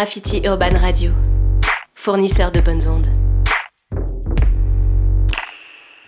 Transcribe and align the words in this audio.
Graffiti 0.00 0.40
Urban 0.46 0.78
Radio, 0.80 1.10
fournisseur 1.92 2.50
de 2.50 2.60
bonnes 2.60 2.88
ondes. 2.88 3.06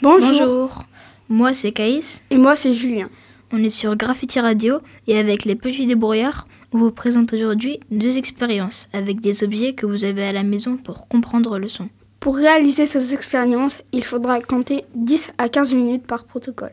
Bonjour. 0.00 0.84
Moi 1.28 1.52
c'est 1.52 1.72
Caïs. 1.72 2.22
Et 2.30 2.38
moi 2.38 2.56
c'est 2.56 2.72
Julien. 2.72 3.10
On 3.52 3.62
est 3.62 3.68
sur 3.68 3.94
Graffiti 3.94 4.40
Radio 4.40 4.80
et 5.06 5.18
avec 5.18 5.44
les 5.44 5.56
petits 5.56 5.86
débrouillards, 5.86 6.48
on 6.72 6.78
vous 6.78 6.90
présente 6.90 7.34
aujourd'hui 7.34 7.80
deux 7.90 8.16
expériences 8.16 8.88
avec 8.94 9.20
des 9.20 9.44
objets 9.44 9.74
que 9.74 9.84
vous 9.84 10.04
avez 10.04 10.24
à 10.24 10.32
la 10.32 10.42
maison 10.42 10.78
pour 10.78 11.06
comprendre 11.06 11.58
le 11.58 11.68
son. 11.68 11.90
Pour 12.18 12.36
réaliser 12.36 12.86
ces 12.86 13.12
expériences, 13.12 13.76
il 13.92 14.06
faudra 14.06 14.40
compter 14.40 14.86
10 14.94 15.32
à 15.36 15.50
15 15.50 15.74
minutes 15.74 16.06
par 16.06 16.24
protocole. 16.24 16.72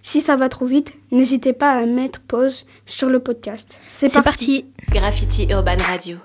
Si 0.00 0.22
ça 0.22 0.36
va 0.36 0.48
trop 0.48 0.64
vite, 0.64 0.94
n'hésitez 1.10 1.52
pas 1.52 1.72
à 1.72 1.84
mettre 1.84 2.20
pause 2.20 2.64
sur 2.86 3.10
le 3.10 3.18
podcast. 3.18 3.76
C'est 3.90 4.10
parti. 4.22 4.64
Graffiti 4.90 5.48
Urban 5.50 5.76
Radio, 5.86 6.16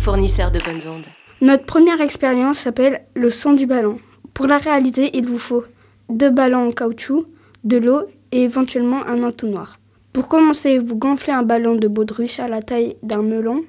fournisseur 0.00 0.50
de 0.50 0.58
bonnes 0.60 0.90
ondes. 0.90 1.06
Notre 1.42 1.66
première 1.66 2.00
expérience 2.00 2.60
s'appelle 2.60 3.02
le 3.14 3.28
son 3.28 3.52
du 3.52 3.66
ballon. 3.66 3.98
Pour 4.32 4.46
la 4.46 4.56
réaliser, 4.56 5.10
il 5.12 5.26
vous 5.26 5.38
faut 5.38 5.64
deux 6.08 6.30
ballons 6.30 6.68
en 6.68 6.72
caoutchouc, 6.72 7.26
de 7.64 7.76
l'eau 7.76 8.00
et 8.32 8.42
éventuellement 8.42 9.06
un 9.06 9.22
entonnoir. 9.22 9.78
Pour 10.14 10.28
commencer, 10.28 10.78
vous 10.78 10.96
gonflez 10.96 11.34
un 11.34 11.42
ballon 11.42 11.74
de 11.74 11.86
baudruche 11.86 12.40
à 12.40 12.48
la 12.48 12.62
taille 12.62 12.96
d'un 13.02 13.22
melon. 13.22 13.62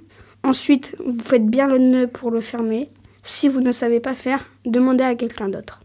Ensuite, 0.43 0.95
vous 1.05 1.21
faites 1.21 1.45
bien 1.45 1.67
le 1.67 1.79
nœud 1.79 2.07
pour 2.07 2.31
le 2.31 2.39
fermer. 2.39 2.89
Si 3.23 3.49
vous 3.49 3.59
ne 3.59 3.73
savez 3.73 3.99
pas 3.99 4.15
faire, 4.15 4.45
demandez 4.65 5.03
à 5.03 5.15
quelqu'un 5.15 5.49
d'autre. 5.49 5.81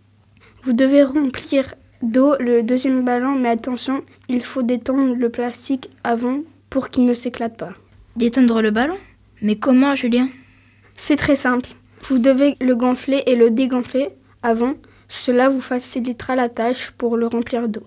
Vous 0.63 0.75
devez 0.75 1.03
remplir 1.03 1.75
d'eau 2.03 2.35
le 2.39 2.63
deuxième 2.63 3.05
ballon, 3.05 3.33
mais 3.33 3.49
attention, 3.49 4.05
il 4.29 4.45
faut 4.45 4.63
détendre 4.63 5.17
le 5.17 5.29
plastique 5.29 5.91
avant 6.05 6.43
pour 6.71 6.91
qu'il 6.91 7.05
ne 7.05 7.15
s'éclate 7.15 7.57
pas. 7.57 7.71
Détendre 8.15 8.63
le 8.63 8.71
ballon? 8.71 8.97
Mais 9.47 9.55
comment, 9.55 9.95
Julien? 9.95 10.29
C'est 10.97 11.15
très 11.15 11.37
simple. 11.37 11.69
Vous 12.09 12.19
devez 12.19 12.57
le 12.61 12.75
gonfler 12.75 13.23
et 13.27 13.37
le 13.37 13.53
dégonfler 13.53 14.09
avant. 14.43 14.75
Cela 15.07 15.49
vous 15.49 15.61
facilitera 15.61 16.35
la 16.35 16.49
tâche 16.49 16.91
pour 16.91 17.17
le 17.17 17.29
remplir 17.29 17.69
d'eau. 17.69 17.85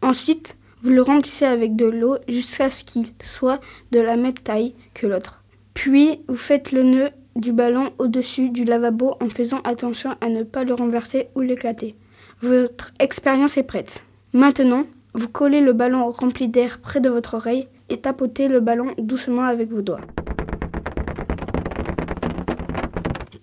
Ensuite, 0.00 0.56
vous 0.80 0.88
le 0.88 1.02
remplissez 1.02 1.44
avec 1.44 1.76
de 1.76 1.84
l'eau 1.84 2.16
jusqu'à 2.26 2.70
ce 2.70 2.84
qu'il 2.84 3.08
soit 3.22 3.60
de 3.92 4.00
la 4.00 4.16
même 4.16 4.32
taille 4.32 4.74
que 4.94 5.06
l'autre. 5.06 5.44
Puis, 5.74 6.20
vous 6.26 6.38
faites 6.38 6.72
le 6.72 6.82
nœud 6.82 7.10
du 7.36 7.52
ballon 7.52 7.90
au-dessus 7.98 8.48
du 8.48 8.64
lavabo 8.64 9.16
en 9.20 9.28
faisant 9.28 9.60
attention 9.64 10.16
à 10.22 10.30
ne 10.30 10.42
pas 10.42 10.64
le 10.64 10.72
renverser 10.72 11.28
ou 11.34 11.42
l'éclater. 11.42 11.96
Votre 12.40 12.94
expérience 12.98 13.58
est 13.58 13.64
prête. 13.64 14.02
Maintenant, 14.32 14.84
vous 15.12 15.28
collez 15.28 15.60
le 15.60 15.74
ballon 15.74 16.10
rempli 16.10 16.48
d'air 16.48 16.78
près 16.80 17.00
de 17.00 17.10
votre 17.10 17.34
oreille 17.34 17.68
et 17.90 17.98
tapotez 17.98 18.48
le 18.48 18.60
ballon 18.60 18.94
doucement 18.96 19.44
avec 19.44 19.70
vos 19.70 19.82
doigts. 19.82 20.00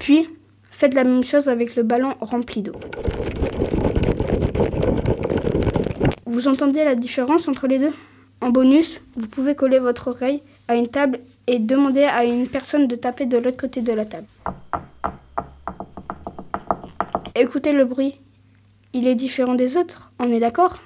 Puis, 0.02 0.28
faites 0.72 0.96
la 0.96 1.04
même 1.04 1.24
chose 1.24 1.48
avec 1.48 1.76
le 1.76 1.84
ballon 1.84 2.16
rempli 2.22 2.64
d'eau. 2.64 2.74
Vous 6.26 6.48
entendez 6.48 6.84
la 6.84 6.96
différence 6.96 7.48
entre 7.48 7.68
les 7.68 7.78
deux? 7.78 7.94
En 8.42 8.50
bonus, 8.50 9.00
vous 9.16 9.28
pouvez 9.28 9.54
coller 9.54 9.78
votre 9.78 10.08
oreille 10.08 10.42
à 10.68 10.74
une 10.74 10.88
table 10.88 11.20
et 11.46 11.60
demander 11.60 12.06
à 12.06 12.26
une 12.26 12.48
personne 12.48 12.88
de 12.88 12.96
taper 12.96 13.28
de 13.28 13.38
l'autre 13.38 13.58
côté 13.58 13.82
de 13.82 13.94
la 13.94 14.06
table. 14.06 14.26
Écoutez 17.36 17.72
le 17.72 17.86
bruit. 17.86 18.16
Il 18.94 19.06
est 19.06 19.14
différent 19.14 19.54
des 19.54 19.78
autres, 19.78 20.12
on 20.18 20.34
est 20.34 20.40
d'accord? 20.40 20.80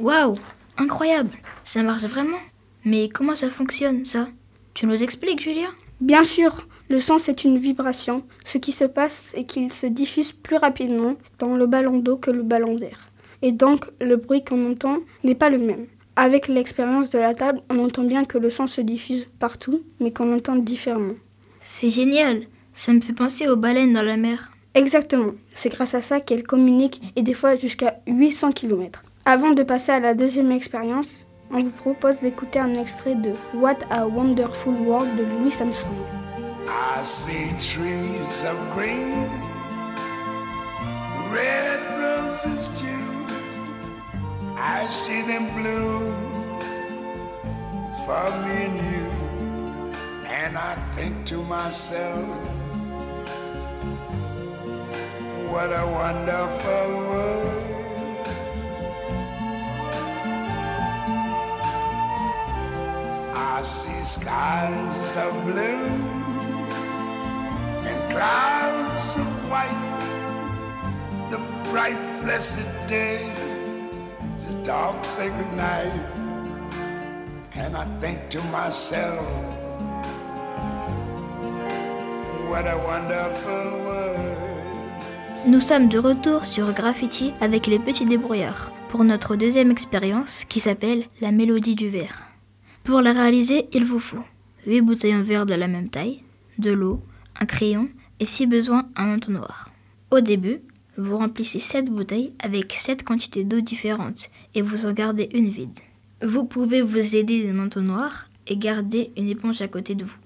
Waouh! 0.00 0.34
Incroyable! 0.78 1.30
Ça 1.62 1.84
marche 1.84 2.02
vraiment. 2.02 2.42
Mais 2.84 3.08
comment 3.08 3.36
ça 3.36 3.48
fonctionne, 3.48 4.04
ça? 4.04 4.26
Tu 4.74 4.88
nous 4.88 5.00
expliques, 5.00 5.42
Julia? 5.42 5.68
Bien 6.02 6.24
sûr 6.24 6.66
Le 6.88 6.98
son, 6.98 7.20
c'est 7.20 7.44
une 7.44 7.58
vibration. 7.58 8.24
Ce 8.44 8.58
qui 8.58 8.72
se 8.72 8.82
passe, 8.82 9.30
c'est 9.32 9.44
qu'il 9.44 9.72
se 9.72 9.86
diffuse 9.86 10.32
plus 10.32 10.56
rapidement 10.56 11.14
dans 11.38 11.54
le 11.56 11.66
ballon 11.66 12.00
d'eau 12.00 12.16
que 12.16 12.32
le 12.32 12.42
ballon 12.42 12.74
d'air. 12.74 13.12
Et 13.40 13.52
donc, 13.52 13.84
le 14.00 14.16
bruit 14.16 14.42
qu'on 14.42 14.68
entend 14.68 14.98
n'est 15.22 15.36
pas 15.36 15.48
le 15.48 15.58
même. 15.58 15.86
Avec 16.16 16.48
l'expérience 16.48 17.08
de 17.10 17.20
la 17.20 17.34
table, 17.34 17.60
on 17.70 17.78
entend 17.78 18.02
bien 18.02 18.24
que 18.24 18.36
le 18.36 18.50
son 18.50 18.66
se 18.66 18.80
diffuse 18.80 19.28
partout, 19.38 19.82
mais 20.00 20.10
qu'on 20.10 20.34
entend 20.34 20.56
différemment. 20.56 21.14
C'est 21.60 21.88
génial 21.88 22.42
Ça 22.74 22.92
me 22.92 23.00
fait 23.00 23.12
penser 23.12 23.48
aux 23.48 23.56
baleines 23.56 23.92
dans 23.92 24.02
la 24.02 24.16
mer. 24.16 24.50
Exactement. 24.74 25.34
C'est 25.54 25.70
grâce 25.70 25.94
à 25.94 26.00
ça 26.00 26.20
qu'elles 26.20 26.42
communiquent 26.42 27.00
et 27.14 27.22
des 27.22 27.34
fois 27.34 27.54
jusqu'à 27.54 28.00
800 28.08 28.50
km. 28.50 29.04
Avant 29.24 29.52
de 29.52 29.62
passer 29.62 29.92
à 29.92 30.00
la 30.00 30.14
deuxième 30.14 30.50
expérience, 30.50 31.26
on 31.52 31.64
vous 31.64 31.70
propose 31.70 32.20
d'écouter 32.20 32.58
un 32.58 32.74
extrait 32.74 33.14
de 33.14 33.34
What 33.54 33.78
a 33.90 34.06
Wonderful 34.06 34.72
World 34.86 35.14
de 35.16 35.24
Louis 35.24 35.54
Armstrong. 35.60 35.96
I 36.66 37.02
see 37.02 37.50
trees 37.58 38.44
of 38.44 38.56
green, 38.72 39.28
red 41.30 41.80
roses 42.00 42.70
too. 42.80 42.86
I 44.56 44.86
see 44.88 45.22
them 45.22 45.46
bloom 45.54 46.14
for 48.06 48.30
me 48.44 48.64
and 48.66 48.78
you. 48.92 49.10
And 50.26 50.56
I 50.56 50.76
think 50.94 51.26
to 51.26 51.42
myself, 51.42 52.26
what 55.50 55.70
a 55.70 55.86
wonderful 55.86 56.98
world. 56.98 57.71
I 63.62 63.64
see 63.64 64.02
skies 64.02 65.16
of 65.16 65.32
blue 65.44 65.86
and 67.86 68.10
clouds 68.10 69.14
of 69.14 69.28
white, 69.48 71.30
the 71.30 71.38
bright, 71.70 71.96
blessed 72.22 72.66
day, 72.88 73.30
the 74.48 74.64
dark, 74.64 75.04
sacred 75.04 75.46
night. 75.54 75.94
And 77.54 77.76
I 77.76 77.84
think 78.00 78.28
to 78.30 78.42
myself, 78.50 79.24
what 82.50 82.66
a 82.66 82.78
wonderful 82.78 83.84
world. 83.86 84.38
Nous 85.46 85.60
sommes 85.60 85.88
de 85.88 86.00
retour 86.00 86.46
sur 86.46 86.72
Graffiti 86.72 87.32
avec 87.40 87.68
les 87.68 87.78
petits 87.78 88.06
débrouillards 88.06 88.72
pour 88.88 89.04
notre 89.04 89.36
deuxième 89.36 89.70
expérience 89.70 90.42
qui 90.42 90.58
s'appelle 90.58 91.04
la 91.20 91.30
mélodie 91.30 91.76
du 91.76 91.88
verre. 91.88 92.31
Pour 92.84 93.00
la 93.00 93.12
réaliser, 93.12 93.68
il 93.72 93.84
vous 93.84 94.00
faut 94.00 94.24
8 94.66 94.80
bouteilles 94.80 95.14
en 95.14 95.22
verre 95.22 95.46
de 95.46 95.54
la 95.54 95.68
même 95.68 95.88
taille, 95.88 96.22
de 96.58 96.72
l'eau, 96.72 97.00
un 97.40 97.46
crayon 97.46 97.88
et 98.18 98.26
si 98.26 98.46
besoin 98.46 98.88
un 98.96 99.14
entonnoir. 99.14 99.70
Au 100.10 100.20
début, 100.20 100.60
vous 100.96 101.16
remplissez 101.16 101.60
7 101.60 101.90
bouteilles 101.90 102.32
avec 102.40 102.72
7 102.72 103.04
quantités 103.04 103.44
d'eau 103.44 103.60
différentes 103.60 104.30
et 104.54 104.62
vous 104.62 104.84
en 104.84 104.92
gardez 104.92 105.28
une 105.32 105.48
vide. 105.48 105.78
Vous 106.22 106.44
pouvez 106.44 106.82
vous 106.82 107.16
aider 107.16 107.44
d'un 107.44 107.64
entonnoir 107.64 108.28
et 108.48 108.56
garder 108.56 109.12
une 109.16 109.28
éponge 109.28 109.62
à 109.62 109.68
côté 109.68 109.94
de 109.94 110.04
vous. 110.04 110.18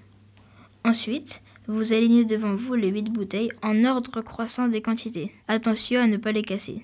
Ensuite, 0.82 1.42
vous 1.68 1.92
alignez 1.92 2.24
devant 2.24 2.54
vous 2.54 2.74
les 2.74 2.88
8 2.88 3.10
bouteilles 3.12 3.52
en 3.62 3.84
ordre 3.84 4.22
croissant 4.22 4.68
des 4.68 4.80
quantités. 4.80 5.34
Attention 5.46 6.00
à 6.00 6.06
ne 6.06 6.16
pas 6.16 6.32
les 6.32 6.42
casser. 6.42 6.82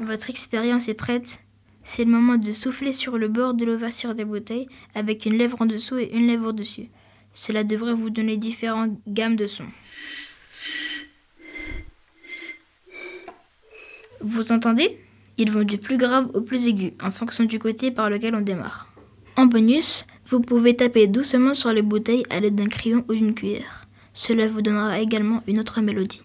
Votre 0.00 0.28
expérience 0.28 0.88
est 0.88 0.94
prête 0.94 1.40
C'est 1.90 2.04
le 2.04 2.10
moment 2.10 2.36
de 2.36 2.52
souffler 2.52 2.92
sur 2.92 3.16
le 3.16 3.28
bord 3.28 3.54
de 3.54 3.64
l'ouverture 3.64 4.14
des 4.14 4.26
bouteilles 4.26 4.68
avec 4.94 5.24
une 5.24 5.38
lèvre 5.38 5.62
en 5.62 5.64
dessous 5.64 5.96
et 5.96 6.10
une 6.12 6.26
lèvre 6.26 6.48
au-dessus. 6.48 6.90
Cela 7.32 7.64
devrait 7.64 7.94
vous 7.94 8.10
donner 8.10 8.36
différentes 8.36 8.98
gammes 9.06 9.36
de 9.36 9.46
sons. 9.46 9.72
Vous 14.20 14.52
entendez? 14.52 15.00
Ils 15.38 15.50
vont 15.50 15.62
du 15.62 15.78
plus 15.78 15.96
grave 15.96 16.30
au 16.34 16.42
plus 16.42 16.66
aigu 16.66 16.92
en 17.02 17.10
fonction 17.10 17.44
du 17.44 17.58
côté 17.58 17.90
par 17.90 18.10
lequel 18.10 18.34
on 18.34 18.42
démarre. 18.42 18.92
En 19.38 19.46
bonus, 19.46 20.04
vous 20.26 20.40
pouvez 20.40 20.76
taper 20.76 21.06
doucement 21.06 21.54
sur 21.54 21.72
les 21.72 21.80
bouteilles 21.80 22.24
à 22.28 22.38
l'aide 22.38 22.54
d'un 22.54 22.68
crayon 22.68 23.02
ou 23.08 23.14
d'une 23.14 23.34
cuillère. 23.34 23.86
Cela 24.12 24.46
vous 24.46 24.60
donnera 24.60 25.00
également 25.00 25.42
une 25.46 25.58
autre 25.58 25.80
mélodie. 25.80 26.20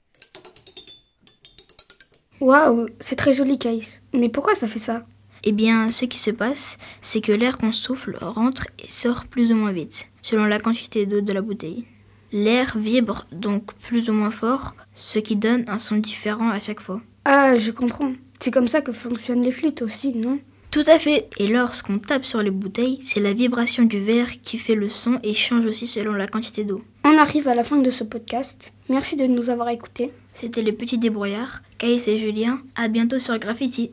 Waouh, 2.42 2.90
c'est 3.00 3.16
très 3.16 3.34
joli, 3.34 3.58
Caïs. 3.58 4.02
Mais 4.14 4.28
pourquoi 4.28 4.56
ça 4.56 4.68
fait 4.68 4.80
ça? 4.80 5.06
Eh 5.46 5.52
bien, 5.52 5.92
ce 5.92 6.06
qui 6.06 6.20
se 6.20 6.32
passe, 6.32 6.78
c'est 7.02 7.20
que 7.22 7.34
l'air 7.34 7.58
qu'on 7.58 7.74
souffle 7.74 8.18
rentre 8.22 8.68
et 8.84 8.90
sort 8.90 9.26
plus 9.26 9.52
ou 9.52 9.56
moins 9.56 9.74
vite, 9.74 10.10
selon 10.22 10.46
la 10.46 10.60
quantité 10.60 11.06
d'eau 11.06 11.20
de 11.22 11.34
la 11.34 11.42
bouteille. 11.42 11.86
L'air 12.32 12.78
vibre 12.78 13.28
donc 13.32 13.74
plus 13.74 14.10
ou 14.10 14.14
moins 14.14 14.32
fort, 14.32 14.74
ce 14.94 15.20
qui 15.20 15.36
donne 15.36 15.66
un 15.68 15.80
son 15.80 15.98
différent 15.98 16.50
à 16.50 16.60
chaque 16.60 16.80
fois. 16.80 17.02
Ah, 17.26 17.58
je 17.58 17.72
comprends. 17.72 18.14
C'est 18.40 18.52
comme 18.52 18.68
ça 18.68 18.82
que 18.82 18.92
fonctionnent 18.92 19.44
les 19.44 19.52
flûtes 19.52 19.82
aussi, 19.82 20.14
non? 20.14 20.40
Tout 20.72 20.84
à 20.88 20.98
fait. 20.98 21.30
Et 21.38 21.48
lorsqu'on 21.48 22.00
tape 22.00 22.26
sur 22.26 22.42
les 22.42 22.50
bouteilles, 22.50 23.00
c'est 23.04 23.20
la 23.20 23.34
vibration 23.34 23.84
du 23.84 24.00
verre 24.00 24.42
qui 24.42 24.58
fait 24.58 24.74
le 24.74 24.90
son 24.90 25.20
et 25.24 25.34
change 25.36 25.66
aussi 25.66 25.86
selon 25.86 26.14
la 26.14 26.26
quantité 26.26 26.64
d'eau. 26.64 26.82
On 27.04 27.18
arrive 27.18 27.48
à 27.48 27.54
la 27.54 27.64
fin 27.64 27.78
de 27.78 27.90
ce 27.92 28.04
podcast. 28.04 28.74
Merci 28.90 29.16
de 29.16 29.28
nous 29.28 29.50
avoir 29.52 29.70
écoutés. 29.70 30.12
C'était 30.34 30.64
les 30.64 30.72
petits 30.72 30.98
débrouillards, 30.98 31.62
Caïs 31.78 32.08
et 32.08 32.18
Julien. 32.18 32.60
À 32.76 32.88
bientôt 32.88 33.20
sur 33.20 33.38
Graffiti. 33.38 33.92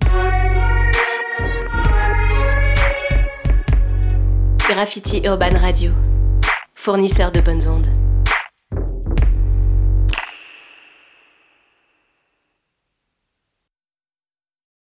Graffiti 4.71 5.23
Urban 5.27 5.59
Radio, 5.59 5.91
fournisseur 6.75 7.33
de 7.33 7.41
bonnes 7.41 7.67
ondes. 7.67 8.00